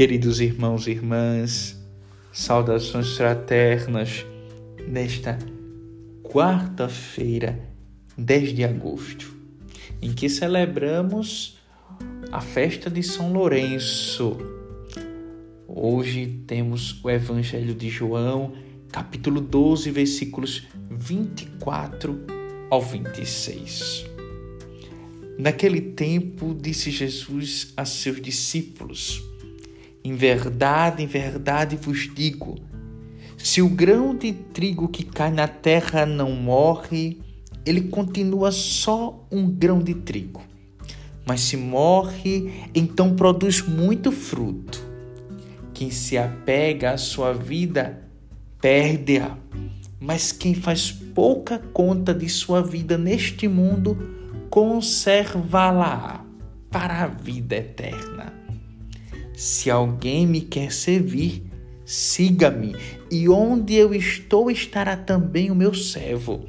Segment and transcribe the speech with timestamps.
[0.00, 1.78] Queridos irmãos e irmãs,
[2.32, 4.24] saudações fraternas
[4.88, 5.38] nesta
[6.22, 7.60] quarta-feira,
[8.16, 9.36] 10 de agosto,
[10.00, 11.58] em que celebramos
[12.32, 14.38] a festa de São Lourenço.
[15.68, 18.54] Hoje temos o Evangelho de João,
[18.90, 22.24] capítulo 12, versículos 24
[22.70, 24.06] ao 26.
[25.38, 29.28] Naquele tempo, disse Jesus a seus discípulos:
[30.02, 32.56] Em verdade, em verdade vos digo:
[33.36, 37.20] se o grão de trigo que cai na terra não morre,
[37.64, 40.42] ele continua só um grão de trigo.
[41.26, 44.82] Mas se morre, então produz muito fruto.
[45.72, 48.02] Quem se apega à sua vida,
[48.60, 49.36] perde-a.
[50.00, 53.96] Mas quem faz pouca conta de sua vida neste mundo,
[54.48, 56.24] conservá-la
[56.70, 58.39] para a vida eterna.
[59.40, 61.42] Se alguém me quer servir,
[61.82, 62.76] siga-me,
[63.10, 66.44] e onde eu estou estará também o meu servo.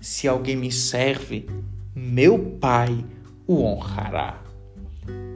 [0.00, 1.46] Se alguém me serve,
[1.94, 3.04] meu Pai
[3.46, 4.42] o honrará.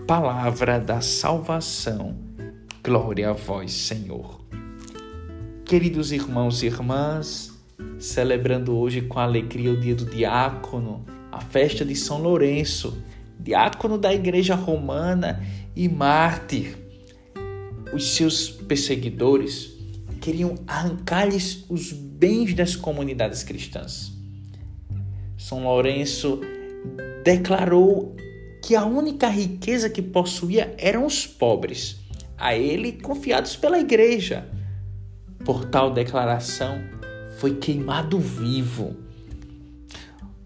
[0.07, 2.17] Palavra da salvação.
[2.83, 4.41] Glória a vós, Senhor.
[5.67, 7.53] Queridos irmãos e irmãs,
[7.99, 12.97] celebrando hoje com alegria o dia do diácono, a festa de São Lourenço,
[13.43, 16.77] diácono da Igreja Romana e mártir.
[17.93, 19.73] Os seus perseguidores
[20.21, 24.13] queriam arrancar-lhes os bens das comunidades cristãs.
[25.37, 26.41] São Lourenço
[27.25, 28.15] declarou
[28.63, 31.99] que a única riqueza que possuía eram os pobres,
[32.37, 34.47] a ele confiados pela igreja.
[35.45, 36.79] Por tal declaração,
[37.39, 39.10] foi queimado vivo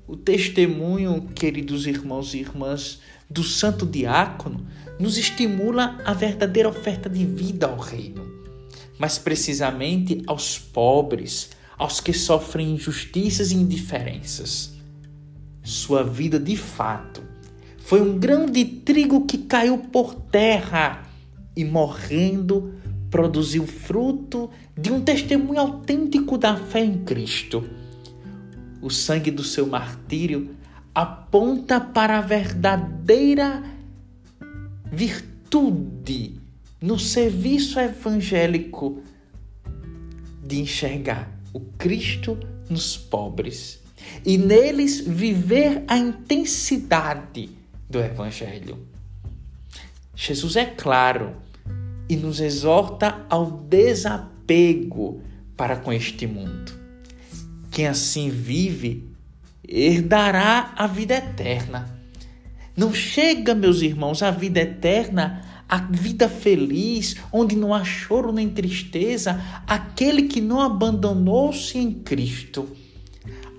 [0.06, 4.66] o testemunho, queridos irmãos e irmãs, do santo diácono
[5.00, 8.22] nos estimula a verdadeira oferta de vida ao reino,
[8.98, 14.74] mas precisamente aos pobres, aos que sofrem injustiças e indiferenças.
[15.62, 17.22] Sua vida, de fato,
[17.78, 21.02] foi um grão de trigo que caiu por terra
[21.56, 22.74] e, morrendo,
[23.10, 27.64] produziu fruto de um testemunho autêntico da fé em Cristo
[28.84, 30.54] o sangue do seu martírio
[30.94, 33.64] aponta para a verdadeira
[34.92, 36.38] virtude
[36.82, 39.02] no serviço evangélico
[40.44, 43.80] de enxergar o Cristo nos pobres
[44.22, 47.48] e neles viver a intensidade
[47.88, 48.86] do Evangelho.
[50.14, 51.34] Jesus é claro
[52.06, 55.22] e nos exorta ao desapego
[55.56, 56.83] para com este mundo.
[57.74, 59.02] Quem assim vive
[59.68, 61.92] herdará a vida eterna.
[62.76, 68.48] Não chega, meus irmãos, a vida eterna, a vida feliz, onde não há choro nem
[68.48, 72.68] tristeza, aquele que não abandonou-se em Cristo.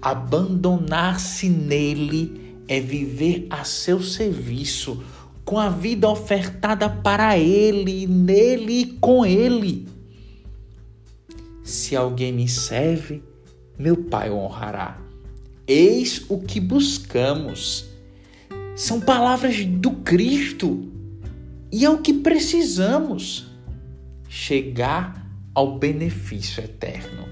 [0.01, 5.03] Abandonar-se nele é viver a seu serviço,
[5.43, 9.89] com a vida ofertada para ele, nele e com ele.
[11.65, 13.21] Se alguém me serve,
[13.77, 14.97] meu Pai o honrará.
[15.67, 17.85] Eis o que buscamos.
[18.75, 20.91] São palavras do Cristo
[21.71, 23.47] e é o que precisamos
[24.29, 27.25] chegar ao benefício eterno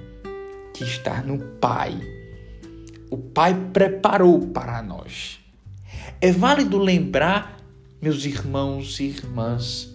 [0.74, 2.00] que está no Pai.
[3.10, 5.40] O Pai preparou para nós.
[6.20, 7.58] É válido lembrar,
[8.02, 9.94] meus irmãos e irmãs,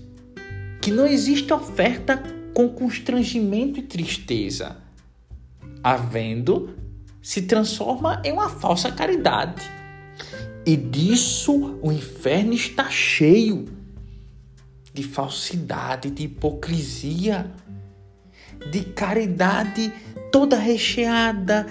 [0.80, 2.22] que não existe oferta
[2.54, 4.87] com constrangimento e tristeza
[5.92, 6.76] havendo,
[7.22, 9.62] se transforma em uma falsa caridade.
[10.66, 13.66] E disso o inferno está cheio
[14.92, 17.50] de falsidade, de hipocrisia,
[18.70, 19.92] de caridade
[20.30, 21.66] toda recheada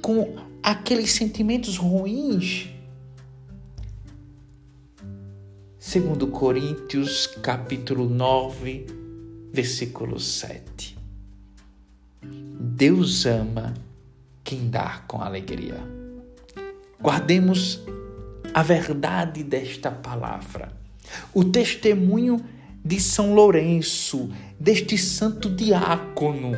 [0.00, 2.70] com aqueles sentimentos ruins.
[5.78, 8.86] Segundo Coríntios, capítulo 9,
[9.52, 10.96] versículo 7.
[12.78, 13.74] Deus ama
[14.44, 15.80] quem dá com alegria.
[17.02, 17.80] Guardemos
[18.54, 20.72] a verdade desta palavra,
[21.34, 22.40] o testemunho
[22.84, 24.30] de São Lourenço,
[24.60, 26.52] deste santo diácono,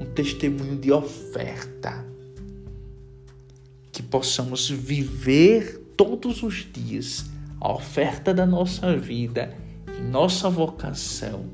[0.00, 2.06] um testemunho de oferta.
[3.92, 7.26] Que possamos viver todos os dias
[7.60, 9.54] a oferta da nossa vida,
[9.94, 11.44] em nossa vocação,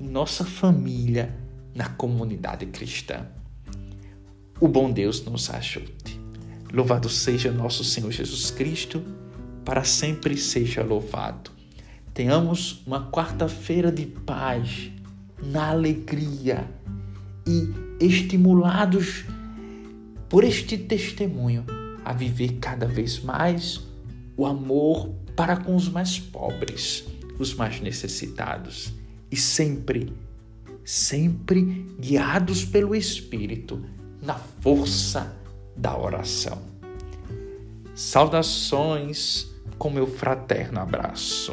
[0.00, 1.45] em nossa família
[1.76, 3.26] na comunidade cristã.
[4.58, 6.18] O bom Deus nos ajude.
[6.72, 9.04] Louvado seja nosso Senhor Jesus Cristo,
[9.64, 11.50] para sempre seja louvado.
[12.14, 14.90] tenhamos uma quarta-feira de paz,
[15.42, 16.66] na alegria
[17.46, 17.68] e
[18.02, 19.26] estimulados
[20.26, 21.66] por este testemunho
[22.02, 23.82] a viver cada vez mais
[24.34, 27.04] o amor para com os mais pobres,
[27.38, 28.94] os mais necessitados
[29.30, 30.10] e sempre,
[30.86, 33.84] sempre guiados pelo Espírito
[34.22, 35.36] na força
[35.76, 36.62] da oração.
[37.92, 41.52] Saudações com meu fraterno abraço.